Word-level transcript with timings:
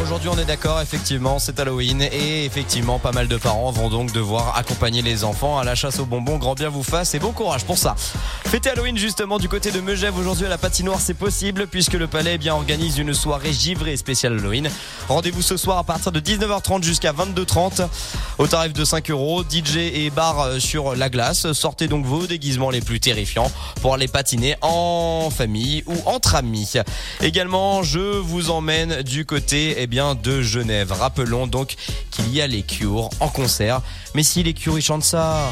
Aujourd'hui, 0.00 0.30
on 0.30 0.38
est 0.38 0.46
d'accord, 0.46 0.80
effectivement, 0.80 1.38
c'est 1.38 1.60
Halloween 1.60 2.00
et 2.00 2.46
effectivement, 2.46 2.98
pas 2.98 3.12
mal 3.12 3.28
de 3.28 3.36
parents 3.36 3.70
vont 3.70 3.90
donc 3.90 4.12
devoir 4.12 4.56
accompagner 4.56 5.02
les 5.02 5.24
enfants 5.24 5.58
à 5.58 5.64
la 5.64 5.74
chasse 5.74 5.98
aux 5.98 6.06
bonbons. 6.06 6.38
Grand 6.38 6.54
bien 6.54 6.70
vous 6.70 6.82
fasse 6.82 7.14
et 7.14 7.18
bon 7.18 7.32
courage 7.32 7.64
pour 7.64 7.76
ça. 7.76 7.94
Fêter 8.46 8.70
Halloween 8.70 8.96
justement 8.96 9.38
du 9.38 9.48
côté 9.48 9.70
de 9.70 9.80
Megève 9.80 10.16
aujourd'hui 10.16 10.46
à 10.46 10.48
la 10.48 10.56
patinoire, 10.56 11.00
c'est 11.00 11.14
possible 11.14 11.66
puisque 11.66 11.92
le 11.92 12.06
palais 12.06 12.32
eh 12.34 12.38
bien 12.38 12.54
organise 12.54 12.96
une 12.98 13.12
soirée 13.12 13.52
givrée 13.52 13.96
spéciale 13.98 14.38
Halloween. 14.38 14.70
Rendez-vous 15.08 15.42
ce 15.42 15.58
soir 15.58 15.76
à 15.76 15.84
partir 15.84 16.12
de 16.12 16.18
19h30 16.18 16.82
jusqu'à 16.82 17.12
22h30 17.12 17.86
au 18.38 18.46
tarif 18.46 18.72
de 18.72 18.84
5 18.84 19.10
euros. 19.10 19.44
DJ 19.44 19.76
et 19.76 20.10
bar 20.10 20.40
euh, 20.40 20.58
sur 20.58 20.96
la 20.96 21.10
glace. 21.10 21.52
Sortez 21.52 21.88
donc 21.88 22.06
vos 22.06 22.26
déguisements 22.26 22.70
les 22.70 22.80
plus 22.80 23.00
terrifiants 23.00 23.52
pour 23.82 23.94
aller 23.94 24.08
patiner 24.08 24.56
en 24.62 25.28
famille 25.30 25.84
ou 25.86 25.94
entre 26.06 26.36
amis. 26.36 26.72
Également, 27.20 27.82
je 27.82 27.98
vous 27.98 28.50
emmène 28.50 29.02
du 29.02 29.26
côté 29.26 29.74
eh 29.76 29.89
de 29.90 30.40
Genève. 30.40 30.92
Rappelons 30.92 31.48
donc 31.48 31.74
qu'il 32.12 32.32
y 32.32 32.40
a 32.40 32.46
les 32.46 32.62
Cure 32.62 33.10
en 33.18 33.28
concert. 33.28 33.80
Mais 34.14 34.22
si 34.22 34.42
les 34.42 34.54
Cure 34.54 34.78
ils 34.78 34.82
chantent 34.82 35.02
ça. 35.02 35.50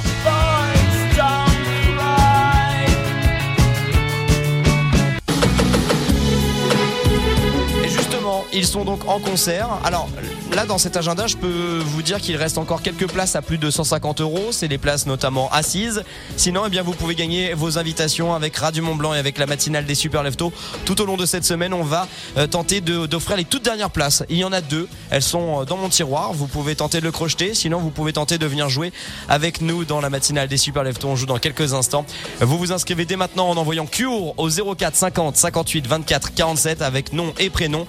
Ils 8.52 8.66
sont 8.66 8.84
donc 8.84 9.06
en 9.08 9.18
concert. 9.18 9.68
Alors 9.84 10.08
là, 10.54 10.64
dans 10.66 10.78
cet 10.78 10.96
agenda, 10.96 11.26
je 11.26 11.36
peux 11.36 11.82
vous 11.84 12.02
dire 12.02 12.20
qu'il 12.20 12.36
reste 12.36 12.58
encore 12.58 12.82
quelques 12.82 13.06
places 13.08 13.36
à 13.36 13.42
plus 13.42 13.58
de 13.58 13.70
150 13.70 14.20
euros. 14.20 14.48
C'est 14.52 14.68
les 14.68 14.78
places 14.78 15.06
notamment 15.06 15.50
assises. 15.50 16.02
Sinon, 16.36 16.62
eh 16.66 16.70
bien, 16.70 16.82
vous 16.82 16.92
pouvez 16.92 17.14
gagner 17.14 17.54
vos 17.54 17.78
invitations 17.78 18.34
avec 18.34 18.56
Radio 18.56 18.82
Mont 18.82 18.94
Blanc 18.94 19.14
et 19.14 19.18
avec 19.18 19.38
la 19.38 19.46
matinale 19.46 19.84
des 19.84 19.94
Super 19.94 20.22
Leftos. 20.22 20.52
Tout 20.84 21.00
au 21.00 21.04
long 21.04 21.16
de 21.16 21.26
cette 21.26 21.44
semaine, 21.44 21.74
on 21.74 21.82
va 21.82 22.08
euh, 22.36 22.46
tenter 22.46 22.80
d'offrir 22.80 23.36
les 23.36 23.44
toutes 23.44 23.64
dernières 23.64 23.90
places. 23.90 24.24
Il 24.28 24.38
y 24.38 24.44
en 24.44 24.52
a 24.52 24.60
deux. 24.60 24.88
Elles 25.10 25.22
sont 25.22 25.62
euh, 25.62 25.64
dans 25.64 25.76
mon 25.76 25.88
tiroir. 25.88 26.32
Vous 26.32 26.46
pouvez 26.46 26.74
tenter 26.74 27.00
de 27.00 27.04
le 27.04 27.12
crocheter. 27.12 27.54
Sinon, 27.54 27.78
vous 27.78 27.90
pouvez 27.90 28.12
tenter 28.12 28.38
de 28.38 28.46
venir 28.46 28.68
jouer 28.68 28.92
avec 29.28 29.60
nous 29.60 29.84
dans 29.84 30.00
la 30.00 30.10
matinale 30.10 30.48
des 30.48 30.56
Super 30.56 30.84
Leftos. 30.84 31.08
On 31.08 31.16
joue 31.16 31.26
dans 31.26 31.38
quelques 31.38 31.74
instants. 31.74 32.06
Vous 32.40 32.58
vous 32.58 32.72
inscrivez 32.72 33.04
dès 33.04 33.16
maintenant 33.16 33.48
en 33.50 33.56
envoyant 33.56 33.86
Cure 33.86 34.38
au 34.38 34.48
04 34.48 34.96
50 34.96 35.36
58 35.36 35.86
24 35.86 36.34
47 36.34 36.82
avec 36.82 37.12
nom 37.12 37.32
et 37.38 37.50
prénom. 37.50 37.86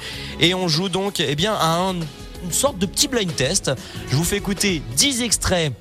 Et 0.49 0.55
on 0.55 0.67
joue 0.67 0.89
donc, 0.89 1.19
eh 1.19 1.35
bien, 1.35 1.53
à 1.53 1.75
un 1.75 1.93
une 2.43 2.51
sorte 2.51 2.79
de 2.79 2.87
petit 2.87 3.07
blind 3.07 3.35
test. 3.35 3.71
Je 4.09 4.15
vous 4.15 4.23
fais 4.23 4.37
écouter 4.37 4.81
10 4.95 5.21
extraits 5.21 5.73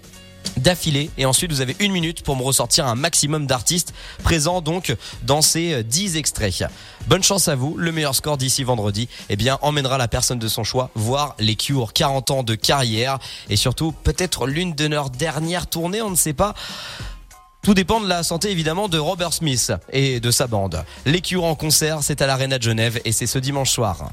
d'affilée 0.58 1.08
et 1.16 1.24
ensuite 1.24 1.50
vous 1.50 1.62
avez 1.62 1.74
une 1.80 1.90
minute 1.90 2.22
pour 2.22 2.36
me 2.36 2.42
ressortir 2.42 2.86
un 2.86 2.94
maximum 2.94 3.46
d'artistes 3.46 3.94
présents 4.24 4.60
donc 4.60 4.94
dans 5.22 5.40
ces 5.40 5.82
10 5.84 6.18
extraits. 6.18 6.64
Bonne 7.06 7.22
chance 7.22 7.48
à 7.48 7.54
vous, 7.54 7.78
le 7.78 7.92
meilleur 7.92 8.14
score 8.14 8.36
d'ici 8.36 8.62
vendredi 8.62 9.08
eh 9.30 9.36
bien 9.36 9.58
emmènera 9.62 9.96
la 9.96 10.06
personne 10.06 10.38
de 10.38 10.48
son 10.48 10.64
choix 10.64 10.90
voir 10.94 11.34
les 11.38 11.56
Cure 11.56 11.94
40 11.94 12.30
ans 12.30 12.42
de 12.42 12.54
carrière 12.54 13.18
et 13.48 13.56
surtout 13.56 13.92
peut-être 13.92 14.46
l'une 14.46 14.74
de 14.74 14.84
leurs 14.84 15.08
dernières 15.08 15.66
tournées, 15.66 16.02
on 16.02 16.10
ne 16.10 16.16
sait 16.16 16.34
pas. 16.34 16.52
Tout 17.62 17.74
dépend 17.74 18.00
de 18.00 18.08
la 18.08 18.22
santé 18.22 18.50
évidemment 18.50 18.88
de 18.88 18.98
Robert 18.98 19.32
Smith 19.32 19.72
et 19.92 20.20
de 20.20 20.30
sa 20.30 20.46
bande. 20.46 20.84
Les 21.06 21.20
Cure 21.20 21.44
en 21.44 21.54
concert, 21.54 22.02
c'est 22.02 22.22
à 22.22 22.26
l'Arena 22.26 22.58
de 22.58 22.62
Genève 22.62 23.00
et 23.04 23.12
c'est 23.12 23.26
ce 23.26 23.38
dimanche 23.38 23.70
soir. 23.70 24.10